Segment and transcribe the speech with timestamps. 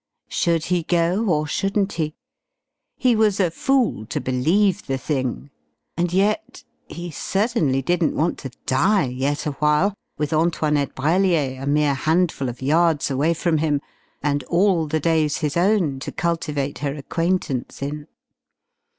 [0.29, 2.15] Should he go or shouldn't he?
[2.97, 5.51] He was a fool to believe the thing,
[5.95, 11.93] and yet He certainly didn't want to die yet awhile, with Antoinette Brellier a mere
[11.93, 13.79] handful of yards away from him,
[14.23, 18.07] and all the days his own to cultivate her acquaintance in.